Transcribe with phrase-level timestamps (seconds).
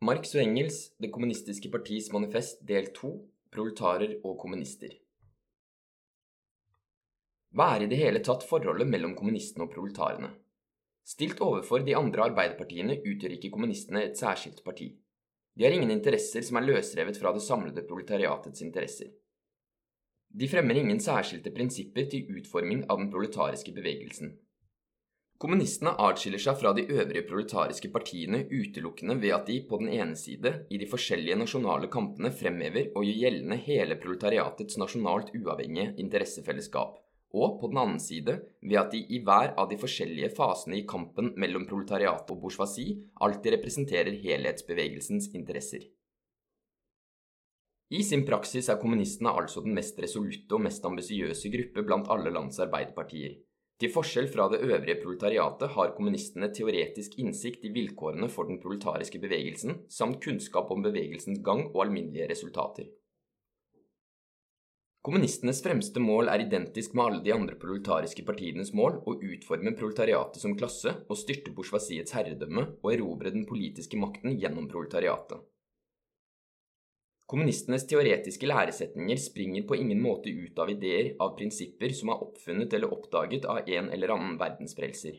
[0.00, 3.08] Marx og Engels, Det kommunistiske partis manifest del 2,
[3.50, 4.92] proletarer og kommunister.
[7.50, 10.30] Hva er i det hele tatt forholdet mellom kommunistene og proletarene?
[11.02, 14.92] Stilt overfor de andre arbeiderpartiene utgjør ikke kommunistene et særskilt parti.
[15.58, 19.10] De har ingen interesser som er løsrevet fra det samlede proletariatets interesser.
[20.30, 24.36] De fremmer ingen særskilte prinsipper til utforming av den proletariske bevegelsen.
[25.38, 30.16] Kommunistene atskiller seg fra de øvrige proletariske partiene utelukkende ved at de på den ene
[30.18, 36.96] side i de forskjellige nasjonale kampene fremhever og gjør gjeldende hele proletariatets nasjonalt uavhengige interessefellesskap,
[37.38, 38.34] og på den annen side
[38.66, 42.98] ved at de i hver av de forskjellige fasene i kampen mellom proletariat og bourgeoisie
[43.22, 45.86] alltid representerer helhetsbevegelsens interesser.
[47.94, 52.34] I sin praksis er kommunistene altså den mest resolutte og mest ambisiøse gruppe blant alle
[52.34, 53.38] lands arbeiderpartier.
[53.78, 59.20] Til forskjell fra det øvrige proletariatet har kommunistene teoretisk innsikt i vilkårene for den proletariske
[59.22, 62.88] bevegelsen, samt kunnskap om bevegelsens gang og alminnelige resultater.
[65.06, 70.42] Kommunistenes fremste mål er identisk med alle de andre proletariske partienes mål å utforme proletariatet
[70.42, 75.38] som klasse og styrte bourgeoisiets herredømme og erobre den politiske makten gjennom proletariatet.
[77.28, 82.72] Kommunistenes teoretiske læresetninger springer på ingen måte ut av ideer av prinsipper som er oppfunnet
[82.72, 85.18] eller oppdaget av en eller annen verdensfrelser.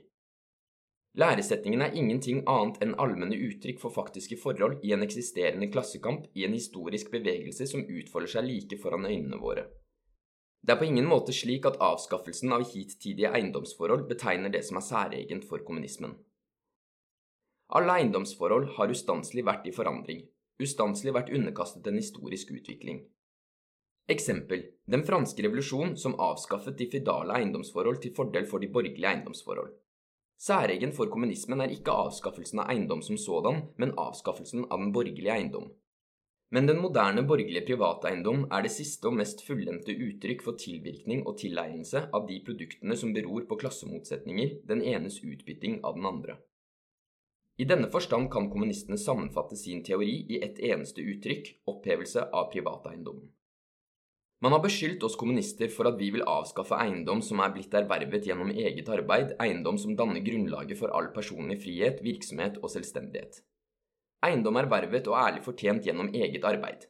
[1.21, 6.47] Læresetningen er ingenting annet enn allmenne uttrykk for faktiske forhold i en eksisterende klassekamp i
[6.47, 9.67] en historisk bevegelse som utfolder seg like foran øynene våre.
[10.65, 14.87] Det er på ingen måte slik at avskaffelsen av hittidige eiendomsforhold betegner det som er
[14.89, 16.17] særegent for kommunismen.
[17.77, 20.25] Alle eiendomsforhold har ustanselig vært i forandring,
[20.59, 23.03] ustanselig vært underkastet en historisk utvikling.
[24.09, 29.75] Eksempel den franske revolusjon som avskaffet de fidale eiendomsforhold til fordel for de borgerlige eiendomsforhold.
[30.39, 35.35] Særegen for kommunismen er ikke avskaffelsen av eiendom som sådan, men avskaffelsen av den borgerlige
[35.35, 35.67] eiendom.
[36.49, 41.37] Men den moderne borgerlige privateiendom er det siste og mest fullendte uttrykk for tilvirkning og
[41.43, 46.39] tilegnelse av de produktene som beror på klassemotsetninger, den enes utbytting av den andre.
[47.59, 53.27] I denne forstand kan kommunistene sammenfatte sin teori i ett eneste uttrykk opphevelse av privateiendommen.
[54.39, 58.29] Man har beskyldt oss kommunister for at vi vil avskaffe eiendom som er blitt ervervet
[58.29, 63.41] gjennom eget arbeid, eiendom som danner grunnlaget for all personlig frihet, virksomhet og selvstendighet.
[64.23, 66.87] Eiendom er vervet og ærlig fortjent gjennom eget arbeid.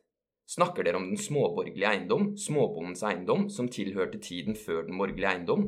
[0.49, 5.65] Snakker dere om den småborgerlige eiendom, småbondens eiendom, som tilhørte tiden før den borgerlige eiendom,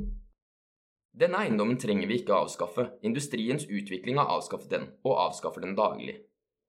[1.11, 6.21] denne eiendommen trenger vi ikke avskaffe, industriens utvikling har avskaffet den, og avskaffer den daglig.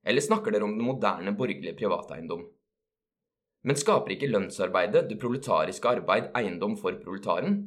[0.02, 2.42] Eller snakker dere om den moderne borgerlige privateiendom?
[3.62, 7.60] Men skaper ikke lønnsarbeidet, det proletariske arbeid, eiendom for proletaren?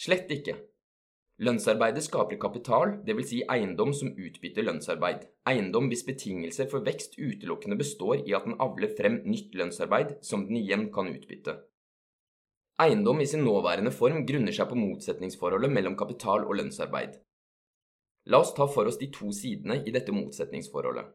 [0.00, 0.56] Slett ikke.
[1.42, 3.28] Lønnsarbeidet skaper kapital, dvs.
[3.28, 8.56] Si eiendom som utbytter lønnsarbeid, eiendom hvis betingelser for vekst utelukkende består i at den
[8.62, 11.58] avler frem nytt lønnsarbeid som den igjen kan utbytte.
[12.82, 17.18] Eiendom i sin nåværende form grunner seg på motsetningsforholdet mellom kapital og lønnsarbeid.
[18.32, 21.10] La oss ta for oss de to sidene i dette motsetningsforholdet.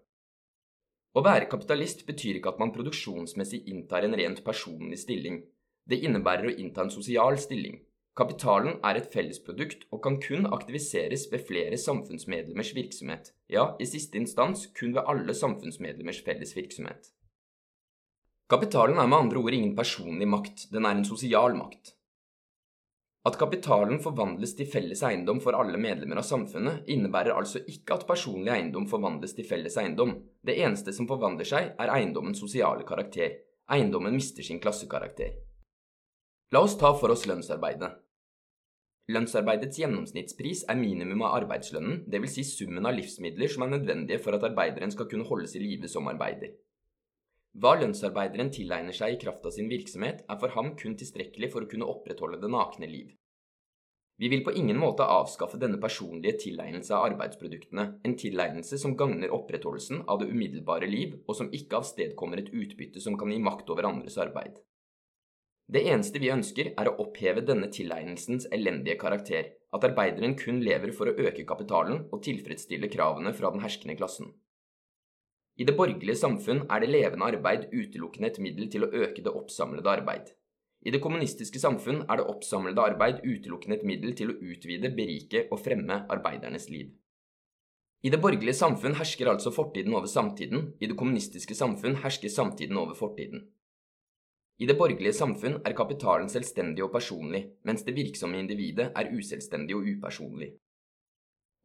[1.17, 5.41] Å være kapitalist betyr ikke at man produksjonsmessig inntar en rent personlig stilling.
[5.89, 7.81] Det innebærer å innta en sosial stilling.
[8.17, 14.17] Kapitalen er et fellesprodukt og kan kun aktiviseres ved flere samfunnsmedlemmers virksomhet, ja, i siste
[14.22, 17.11] instans kun ved alle samfunnsmedlemmers felles virksomhet.
[18.47, 21.91] Kapitalen er med andre ord ingen personlig makt, den er en sosial makt.
[23.28, 28.06] At kapitalen forvandles til felles eiendom for alle medlemmer av samfunnet, innebærer altså ikke at
[28.08, 30.13] personlig eiendom forvandles til felles eiendom.
[30.40, 33.35] Det eneste som forvandler seg, er eiendommens sosiale karakter.
[33.68, 35.34] Eiendommen mister sin klassekarakter.
[36.56, 37.90] La oss ta for oss lønnsarbeidet.
[39.12, 42.38] Lønnsarbeidets gjennomsnittspris er minimum av arbeidslønnen, dvs.
[42.38, 45.91] Si summen av livsmidler som er nødvendige for at arbeideren skal kunne holdes i live
[45.91, 46.56] som arbeider.
[47.57, 51.66] Hva lønnsarbeideren tilegner seg i kraft av sin virksomhet, er for ham kun tilstrekkelig for
[51.66, 53.16] å kunne opprettholde det nakne liv.
[54.22, 59.34] Vi vil på ingen måte avskaffe denne personlige tilegnelse av arbeidsproduktene, en tilegnelse som gagner
[59.34, 63.70] opprettholdelsen av det umiddelbare liv, og som ikke avstedkommer et utbytte som kan gi makt
[63.73, 64.58] over andres arbeid.
[65.70, 70.93] Det eneste vi ønsker, er å oppheve denne tilegnelsens elendige karakter, at arbeideren kun lever
[70.96, 74.32] for å øke kapitalen og tilfredsstille kravene fra den herskende klassen.
[75.58, 79.34] I det borgerlige samfunn er det levende arbeid utelukkende et middel til å øke det
[79.34, 80.30] oppsamlede arbeid.
[80.86, 85.48] I det kommunistiske samfunn er det oppsamlede arbeid utelukkende et middel til å utvide, berike
[85.50, 86.94] og fremme arbeidernes liv.
[88.06, 92.78] I det borgerlige samfunn hersker altså fortiden over samtiden, i det kommunistiske samfunn hersker samtiden
[92.78, 93.48] over fortiden.
[94.62, 99.76] I det borgerlige samfunn er kapitalen selvstendig og personlig, mens det virksomme individet er uselvstendig
[99.78, 100.54] og upersonlig.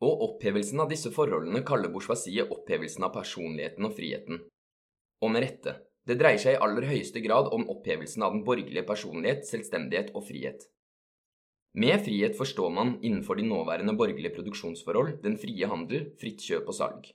[0.03, 4.43] Og opphevelsen av disse forholdene kaller bourgeoisiet opphevelsen av personligheten og friheten.
[5.23, 5.77] Og med rette.
[6.03, 10.27] Det dreier seg i aller høyeste grad om opphevelsen av den borgerlige personlighet, selvstendighet og
[10.27, 10.65] frihet.
[11.79, 16.77] Med frihet forstår man innenfor de nåværende borgerlige produksjonsforhold den frie handel, fritt kjøp og
[16.77, 17.07] salg.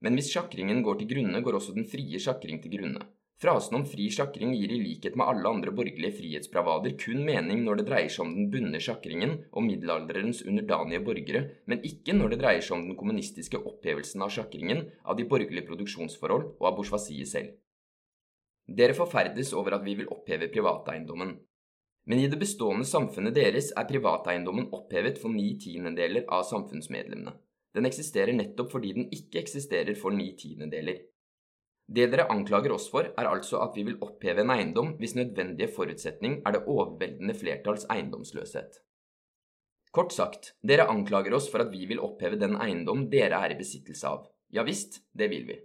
[0.00, 3.02] Men hvis sjakringen går til grunne, går også den frie sjakring til grunne.
[3.40, 7.78] Frasen om fri sjakring gir i likhet med alle andre borgerlige frihetsbravader kun mening når
[7.80, 12.40] det dreier seg om den bunne sjakringen og middelalderens underdanige borgere, men ikke når det
[12.42, 17.30] dreier seg om den kommunistiske opphevelsen av sjakringen av de borgerlige produksjonsforhold og av bourgeoisiet
[17.30, 17.54] selv.
[18.68, 21.32] Dere forferdes over at vi vil oppheve privateiendommen.
[22.12, 27.32] Men i det bestående samfunnet deres er privateiendommen opphevet for ni tiendedeler av samfunnsmedlemmene.
[27.72, 31.00] Den eksisterer nettopp fordi den ikke eksisterer for ni tiendedeler.
[31.90, 35.72] Det dere anklager oss for, er altså at vi vil oppheve en eiendom hvis nødvendige
[35.74, 38.78] forutsetning er det overveldende flertalls eiendomsløshet.
[39.90, 43.58] Kort sagt, dere anklager oss for at vi vil oppheve den eiendom dere er i
[43.58, 44.30] besittelse av.
[44.54, 45.58] Ja visst, det vil vi.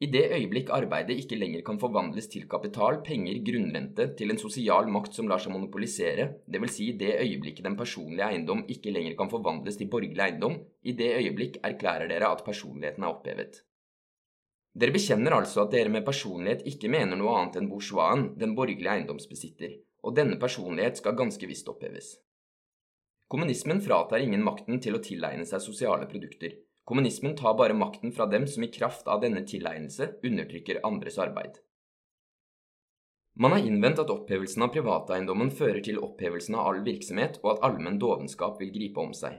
[0.00, 4.88] I det øyeblikk arbeidet ikke lenger kan forvandles til kapital, penger, grunnrente, til en sosial
[4.88, 6.72] makt som lar seg monopolisere, dvs.
[6.78, 11.12] Si det øyeblikket den personlige eiendom ikke lenger kan forvandles til borgerlig eiendom, i det
[11.18, 13.60] øyeblikk erklærer dere at personligheten er opphevet.
[14.72, 18.92] Dere bekjenner altså at dere med personlighet ikke mener noe annet enn bourgeoisen, den borgerlige
[18.92, 19.72] eiendomsbesitter,
[20.06, 22.12] og denne personlighet skal ganske visst oppheves.
[23.30, 26.54] Kommunismen fratar ingen makten til å tilegne seg sosiale produkter.
[26.86, 31.60] Kommunismen tar bare makten fra dem som i kraft av denne tilegnelse undertrykker andres arbeid.
[33.38, 37.62] Man har innvendt at opphevelsen av privateiendommen fører til opphevelsen av all virksomhet, og at
[37.70, 39.38] allmenn dovenskap vil gripe om seg.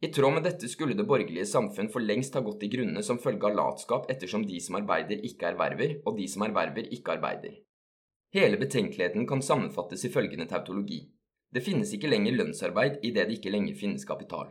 [0.00, 3.18] I tråd med dette skulle det borgerlige samfunn for lengst ha gått i grunne som
[3.20, 7.58] følge av latskap ettersom de som arbeider, ikke erverver, og de som erverver, ikke arbeider.
[8.32, 11.02] Hele betenkeligheten kan sammenfattes i følgende tautologi.
[11.52, 14.48] Det finnes ikke lenger lønnsarbeid idet det ikke lenger finnes kapital.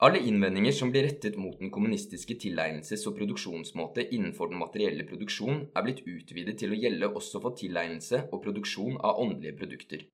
[0.00, 5.66] Alle innvendinger som blir rettet mot den kommunistiske tilegnelses- og produksjonsmåte innenfor den materielle produksjon,
[5.76, 10.06] er blitt utvidet til å gjelde også for tilegnelse og produksjon av åndelige produkter.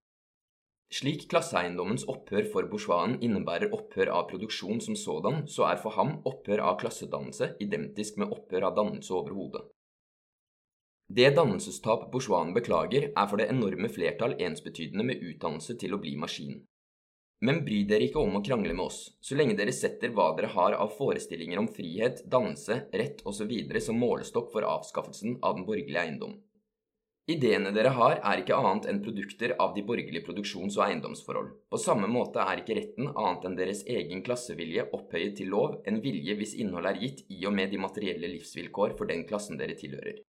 [0.87, 6.21] Slik klasseeiendommens opphør for bourgeoisen innebærer opphør av produksjon som sådan, så er for ham
[6.31, 9.65] opphør av klassedannelse identisk med opphør av dannelse overhodet.
[11.11, 16.15] Det dannelsestap bourgeoisen beklager, er for det enorme flertall ensbetydende med utdannelse til å bli
[16.23, 16.63] maskin.
[17.47, 20.55] Men bry dere ikke om å krangle med oss, så lenge dere setter hva dere
[20.55, 23.53] har av forestillinger om frihet, dannelse, rett osv.
[23.83, 26.39] som målestokk for avskaffelsen av den borgerlige eiendom.
[27.27, 31.49] Ideene dere har, er ikke annet enn produkter av de borgerlige produksjons- og eiendomsforhold.
[31.67, 35.99] På samme måte er ikke retten annet enn deres egen klassevilje opphøyet til lov, en
[36.05, 39.75] vilje hvis innhold er gitt i og med de materielle livsvilkår for den klassen dere
[39.81, 40.21] tilhører.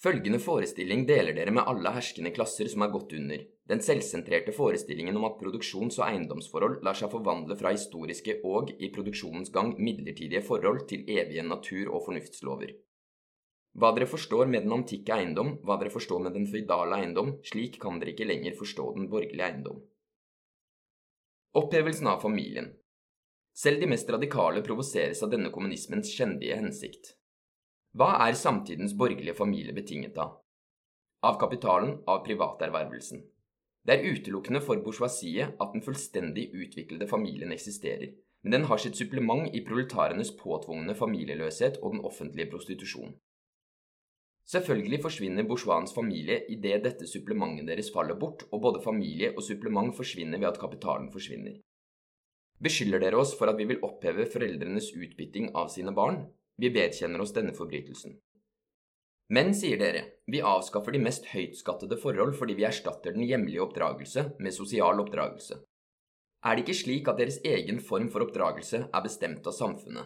[0.00, 5.20] Følgende forestilling deler dere med alle herskende klasser som er gått under, den selvsentrerte forestillingen
[5.20, 10.44] om at produksjons- og eiendomsforhold lar seg forvandle fra historiske og, i produksjonens gang, midlertidige
[10.48, 12.72] forhold til evige natur- og fornuftslover.
[13.74, 17.80] Hva dere forstår med den antikke eiendom, hva dere forstår med den føydale eiendom, slik
[17.82, 19.80] kan dere ikke lenger forstå den borgerlige eiendom.
[21.58, 22.70] Opphevelsen av familien
[23.54, 27.12] Selv de mest radikale provoseres av denne kommunismens kjendige hensikt.
[27.98, 30.40] Hva er samtidens borgerlige familie betinget av?
[31.26, 33.22] Av kapitalen, av privatervervelsen.
[33.86, 38.96] Det er utelukkende for bourgeoisiet at den fullstendig utviklede familien eksisterer, men den har sitt
[38.98, 43.14] supplement i proletarenes påtvungne familieløshet og den offentlige prostitusjon.
[44.44, 49.96] Selvfølgelig forsvinner bourgeoisens familie idet dette supplementet deres faller bort, og både familie og supplement
[49.96, 51.56] forsvinner ved at kapitalen forsvinner.
[52.62, 56.26] Beskylder dere oss for at vi vil oppheve foreldrenes utbytting av sine barn?
[56.60, 58.18] Vi vedkjenner oss denne forbrytelsen.
[59.32, 64.26] Men, sier dere, vi avskaffer de mest høytskattede forhold fordi vi erstatter den hjemlige oppdragelse
[64.38, 65.62] med sosial oppdragelse.
[66.44, 70.04] Er det ikke slik at deres egen form for oppdragelse er bestemt av samfunnet,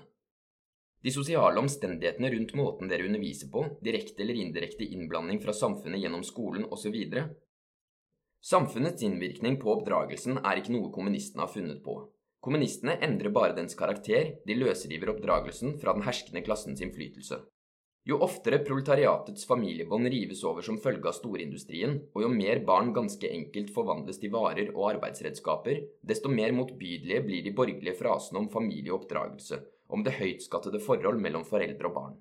[1.02, 6.24] de sosiale omstendighetene rundt måten dere underviser på, direkte eller indirekte innblanding fra samfunnet gjennom
[6.26, 6.96] skolen osv.
[8.44, 12.00] Samfunnets innvirkning på oppdragelsen er ikke noe kommunistene har funnet på.
[12.42, 17.40] Kommunistene endrer bare dens karakter, de løsriver oppdragelsen fra den herskende klassens innflytelse.
[18.08, 23.28] Jo oftere proletariatets familiebånd rives over som følge av storindustrien, og jo mer barn ganske
[23.28, 28.94] enkelt forvandles til varer og arbeidsredskaper, desto mer motbydelige blir de borgerlige frasene om familie
[28.94, 32.16] og oppdragelse, om det høytskattede forhold mellom foreldre og barn.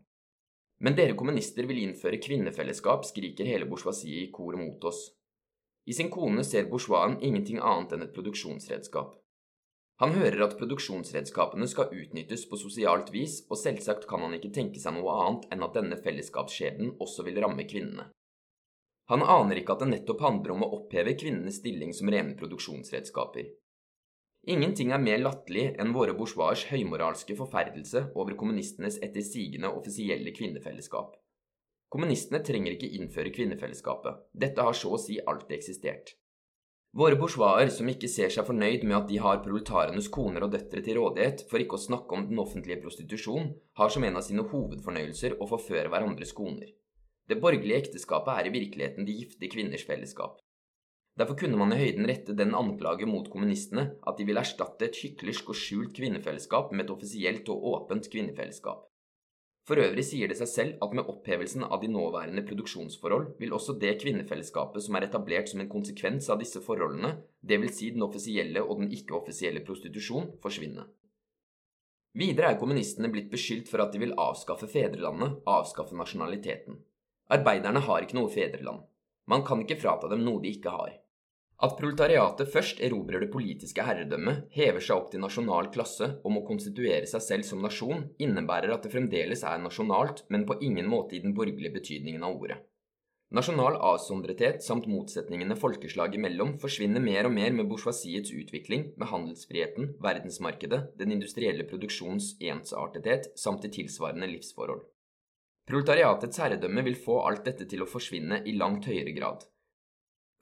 [0.84, 5.08] Men dere kommunister vil innføre kvinnefellesskap, skriker hele bourgeoisiet i kor mot oss.
[5.88, 9.16] I sin kone ser bourgeoisen ingenting annet enn et produksjonsredskap.
[9.98, 14.82] Han hører at produksjonsredskapene skal utnyttes på sosialt vis, og selvsagt kan han ikke tenke
[14.82, 18.12] seg noe annet enn at denne fellesskapsskjebnen også vil ramme kvinnene.
[19.10, 23.48] Han aner ikke at det nettopp handler om å oppheve kvinnenes stilling som rene produksjonsredskaper.
[24.48, 31.18] Ingenting er mer latterlig enn våre bourgeois høymoralske forferdelse over kommunistenes etter sigende offisielle kvinnefellesskap.
[31.92, 36.16] Kommunistene trenger ikke innføre kvinnefellesskapet, dette har så å si alltid eksistert.
[36.96, 40.80] Våre bourgeoiser som ikke ser seg fornøyd med at de har proletarenes koner og døtre
[40.86, 44.48] til rådighet, for ikke å snakke om den offentlige prostitusjon, har som en av sine
[44.48, 46.72] hovedfornøyelser å forføre hverandres koner.
[47.28, 50.40] Det borgerlige ekteskapet er i virkeligheten de gifte kvinners fellesskap.
[51.18, 55.00] Derfor kunne man i høyden rette den anklage mot kommunistene at de vil erstatte et
[55.02, 58.84] hyklersk og skjult kvinnefellesskap med et offisielt og åpent kvinnefellesskap.
[59.68, 63.76] For øvrig sier det seg selv at med opphevelsen av de nåværende produksjonsforhold vil også
[63.82, 67.74] det kvinnefellesskapet som er etablert som en konsekvens av disse forholdene, dvs.
[67.76, 70.86] Si den offisielle og den ikke-offisielle prostitusjon, forsvinne.
[72.18, 76.78] Videre er kommunistene blitt beskyldt for at de vil avskaffe fedrelandet, avskaffe nasjonaliteten.
[77.36, 78.86] Arbeiderne har ikke noe fedreland.
[79.28, 80.96] Man kan ikke frata dem noe de ikke har.
[81.66, 86.44] At proletariatet først erobrer det politiske herredømmet, hever seg opp til nasjonal klasse og må
[86.46, 91.18] konstituere seg selv som nasjon, innebærer at det fremdeles er nasjonalt, men på ingen måte
[91.18, 92.60] i den borgerlige betydningen av ordet.
[93.34, 99.96] Nasjonal avsondrethet samt motsetningene folkeslag imellom forsvinner mer og mer med bourgeoisiets utvikling, med handelsfriheten,
[100.00, 104.86] verdensmarkedet, den industrielle produksjons ensartethet samt de tilsvarende livsforhold.
[105.68, 109.44] Proletariatets herredømme vil få alt dette til å forsvinne i langt høyere grad.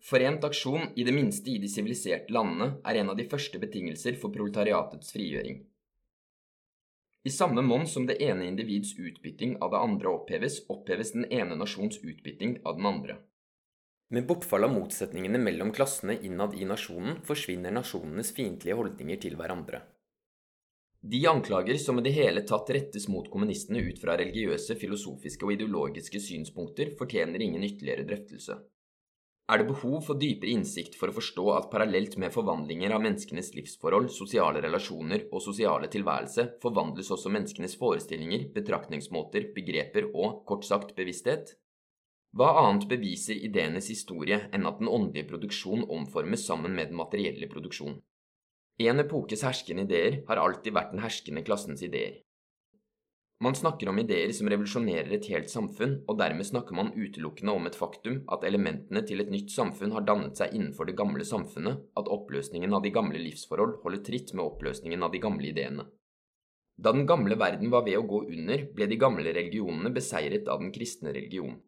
[0.05, 4.19] Forent aksjon, i det minste i de siviliserte landene, er en av de første betingelser
[4.21, 5.63] for proletariatets frigjøring.
[7.25, 11.57] I samme monn som det ene individs utbytting av det andre oppheves, oppheves den ene
[11.57, 13.15] nasjons utbytting av den andre.
[14.13, 19.81] Med bortfall av motsetningene mellom klassene innad i nasjonen forsvinner nasjonenes fiendtlige holdninger til hverandre.
[21.01, 25.57] De anklager som i det hele tatt rettes mot kommunistene ut fra religiøse, filosofiske og
[25.57, 28.61] ideologiske synspunkter, fortjener ingen ytterligere drøftelse
[29.45, 33.51] er det behov for dypere innsikt for å forstå at parallelt med forvandlinger av menneskenes
[33.53, 40.95] livsforhold, sosiale relasjoner og sosiale tilværelse forvandles også menneskenes forestillinger, betraktningsmåter, begreper og, kort sagt,
[40.97, 41.53] bevissthet?
[42.35, 47.47] Hva annet beviser ideenes historie enn at den åndelige produksjon omformes sammen med den materielle
[47.51, 48.01] produksjon?
[48.81, 52.24] En epokes herskende ideer har alltid vært den herskende klassens ideer.
[53.43, 57.67] Man snakker om ideer som revolusjonerer et helt samfunn, og dermed snakker man utelukkende om
[57.67, 61.81] et faktum at elementene til et nytt samfunn har dannet seg innenfor det gamle samfunnet,
[61.99, 65.83] at oppløsningen av de gamle livsforhold holder tritt med oppløsningen av de gamle ideene.
[66.79, 70.63] Da den gamle verden var ved å gå under, ble de gamle religionene beseiret av
[70.63, 71.59] den kristne religion.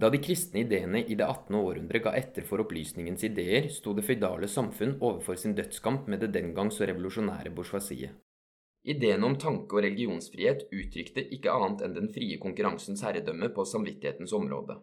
[0.00, 1.60] Da de kristne ideene i det 18.
[1.60, 6.32] århundre ga etter for opplysningens ideer, sto det føydale samfunn overfor sin dødskamp med det
[6.40, 8.16] den gang så revolusjonære bourgeoisiet.
[8.82, 14.32] Ideen om tanke- og religionsfrihet uttrykte ikke annet enn den frie konkurransens herredømme på samvittighetens
[14.32, 14.78] område.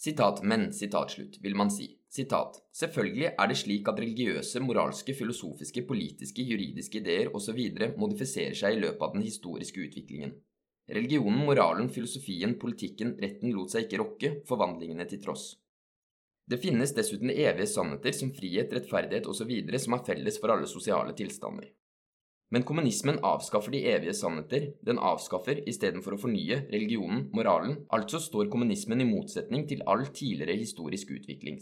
[0.00, 1.86] Sitat, men, sitat slutt, vil man si.
[2.08, 7.58] Sitat, selvfølgelig er det slik at religiøse, moralske, filosofiske, politiske, juridiske ideer osv.
[7.96, 10.32] modifiserer seg i løpet av den historiske utviklingen.
[10.90, 15.52] Religionen, moralen, filosofien, politikken, retten lot seg ikke rokke, forvandlingene til tross.
[16.50, 19.52] Det finnes dessuten evige sannheter som frihet, rettferdighet osv.
[19.78, 21.68] som er felles for alle sosiale tilstander.
[22.50, 28.50] Men kommunismen avskaffer de evige sannheter, den avskaffer istedenfor å fornye religionen, moralen, altså står
[28.50, 31.60] kommunismen i motsetning til all tidligere historisk utvikling.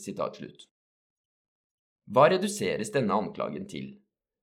[2.09, 3.91] Hva reduseres denne anklagen til?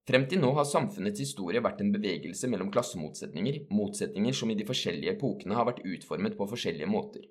[0.06, 4.68] Frem til nå har samfunnets historie vært en bevegelse mellom klassemotsetninger, motsetninger som i de
[4.68, 7.24] forskjellige epokene har vært utformet på forskjellige måter.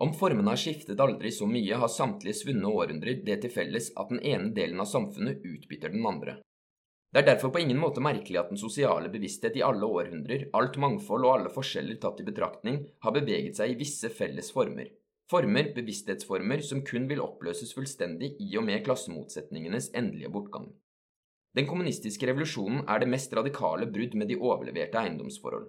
[0.00, 4.14] Om formene har skiftet aldri så mye, har samtlige svunne århundrer det til felles at
[4.14, 6.38] den ene delen av samfunnet utbytter den andre.
[7.10, 10.76] Det er derfor på ingen måte merkelig at den sosiale bevissthet i alle århundrer, alt
[10.78, 14.92] mangfold og alle forskjeller tatt i betraktning, har beveget seg i visse felles former.
[15.30, 20.70] Former, bevissthetsformer, som kun vil oppløses fullstendig i og med klassemotsetningenes endelige bortgang.
[21.58, 25.66] Den kommunistiske revolusjonen er det mest radikale brudd med de overleverte eiendomsforhold.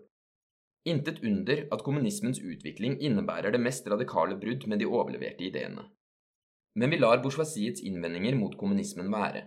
[0.89, 5.88] Intet under at kommunismens utvikling innebærer det mest radikale brudd med de overleverte ideene.
[6.77, 9.43] Men vi lar bourgeoisiets innvendinger mot kommunismen være.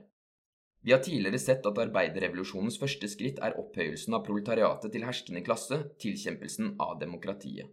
[0.85, 5.79] Vi har tidligere sett at arbeiderrevolusjonens første skritt er opphøyelsen av proletariatet til herskende klasse,
[6.03, 7.71] tilkjempelsen av demokratiet.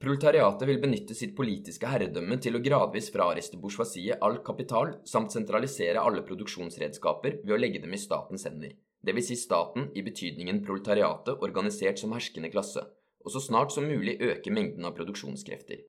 [0.00, 6.00] Proletariatet vil benytte sitt politiske herredømme til å gradvis frariste bourgeoisiet all kapital, samt sentralisere
[6.00, 9.26] alle produksjonsredskaper ved å legge dem i statens hender, dvs.
[9.26, 12.86] Si staten i betydningen proletariatet organisert som herskende klasse,
[13.20, 15.82] og så snart som mulig øke mengden av produksjonskrefter.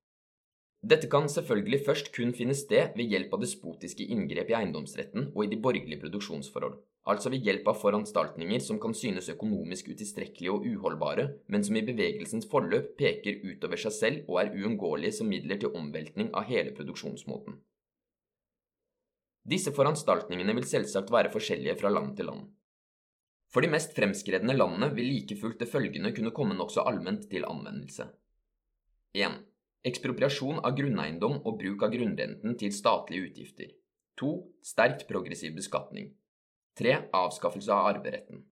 [0.82, 5.44] Dette kan selvfølgelig først kun finne sted ved hjelp av despotiske inngrep i eiendomsretten og
[5.44, 6.74] i de borgerlige produksjonsforhold,
[7.06, 11.84] altså ved hjelp av foranstaltninger som kan synes økonomisk utilstrekkelige og uholdbare, men som i
[11.86, 16.74] bevegelsens forløp peker utover seg selv og er uunngåelige som midler til omveltning av hele
[16.74, 17.60] produksjonsmåten.
[19.54, 22.50] Disse foranstaltningene vil selvsagt være forskjellige fra land til land.
[23.54, 27.46] For de mest fremskredne landene vil like fullt det følgende kunne komme nokså allment til
[27.46, 28.10] anvendelse.
[29.14, 29.42] 1.
[29.82, 33.70] Ekspropriasjon av grunneiendom og bruk av grunnrenten til statlige utgifter.
[34.20, 34.28] 2.
[34.62, 36.12] Sterkt progressiv beskatning.
[36.78, 36.92] 3.
[37.18, 38.44] Avskaffelse av arveretten.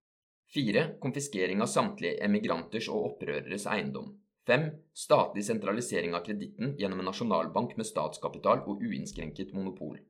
[0.55, 0.83] 4.
[0.99, 4.09] Konfiskering av samtlige emigranters og opprøreres eiendom.
[4.51, 4.65] 5.
[5.05, 10.01] Statlig sentralisering av kreditten gjennom en nasjonalbank med statskapital og uinnskrenket monopol.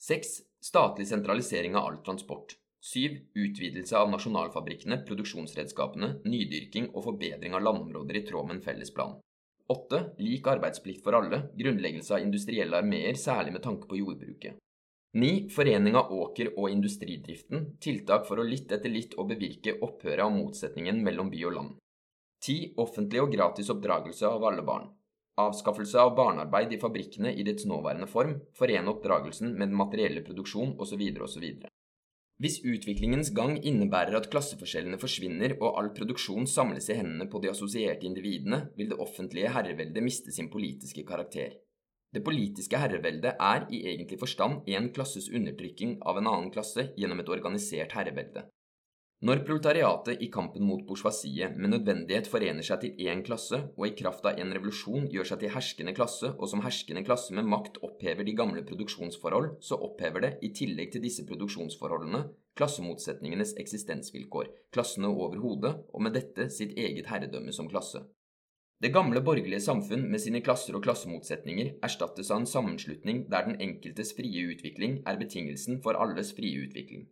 [0.00, 0.30] 6.
[0.64, 2.56] Statlig sentralisering av all transport.
[2.94, 3.18] 7.
[3.44, 8.94] Utvidelse av nasjonalfabrikkene, produksjonsredskapene, nydyrking og forbedring av landområder i tråd med en felles.
[9.72, 10.02] 8.
[10.22, 11.46] Lik arbeidsplikt for alle.
[11.58, 14.58] Grunnleggelse av industrielle armeer, særlig med tanke på jordbruket.
[15.18, 15.48] 9.
[15.52, 17.66] Forening av åker- og industridriften.
[17.80, 21.74] Tiltak for å litt etter litt å bevirke opphøret av motsetningen mellom by og land.
[22.46, 22.72] 10.
[22.84, 24.88] Offentlig og gratis oppdragelse av alle barn.
[25.40, 28.34] Avskaffelse av barnearbeid i fabrikkene i dets nåværende form.
[28.56, 31.04] Forene oppdragelsen med den materielle produksjon osv.
[31.28, 31.46] osv.
[32.40, 37.50] Hvis utviklingens gang innebærer at klasseforskjellene forsvinner og all produksjon samles i hendene på de
[37.52, 41.58] assosierte individene, vil det offentlige herreveldet miste sin politiske karakter.
[42.12, 47.22] Det politiske herreveldet er i egentlig forstand en klasses undertrykking av en annen klasse gjennom
[47.22, 48.44] et organisert herrevelde.
[49.22, 53.92] Når proletariatet i kampen mot bourgeoisiet med nødvendighet forener seg til én klasse og i
[54.00, 57.78] kraft av en revolusjon gjør seg til herskende klasse, og som herskende klasse med makt
[57.86, 62.24] opphever de gamle produksjonsforhold, så opphever det, i tillegg til disse produksjonsforholdene,
[62.58, 68.02] klassemotsetningenes eksistensvilkår, klassene over hodet, og med dette sitt eget herredømme som klasse.
[68.82, 73.62] Det gamle borgerlige samfunn med sine klasser og klassemotsetninger erstattes av en sammenslutning der den
[73.62, 77.06] enkeltes frie utvikling er betingelsen for alles frie utvikling.